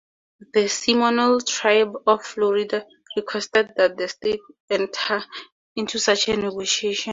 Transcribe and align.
The 0.55 0.67
Seminole 0.67 1.41
Tribe 1.41 1.93
of 2.07 2.25
Florida 2.25 2.87
requested 3.15 3.73
that 3.77 3.97
the 3.97 4.07
state 4.07 4.39
enter 4.67 5.23
into 5.75 5.99
such 5.99 6.27
a 6.27 6.35
negotiation. 6.37 7.09